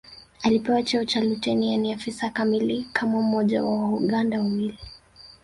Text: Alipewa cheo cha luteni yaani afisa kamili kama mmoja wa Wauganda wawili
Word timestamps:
Alipewa 0.43 0.83
cheo 0.83 1.05
cha 1.05 1.21
luteni 1.21 1.71
yaani 1.71 1.93
afisa 1.93 2.29
kamili 2.29 2.87
kama 2.93 3.21
mmoja 3.21 3.63
wa 3.63 3.75
Wauganda 3.81 4.39
wawili 4.39 4.77